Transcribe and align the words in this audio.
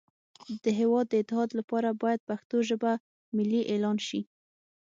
د 0.63 0.65
هیواد 0.79 1.05
د 1.09 1.13
اتحاد 1.21 1.49
لپاره 1.59 1.89
باید 2.01 2.25
پښتو 2.29 2.57
ژبه 2.69 2.91
ملی 3.35 3.61
اعلان 3.71 3.97
شی 4.07 4.21